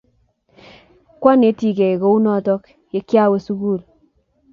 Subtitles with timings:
[1.21, 2.63] Kwanetkei ko u notok
[2.93, 3.79] ye kiawe sukul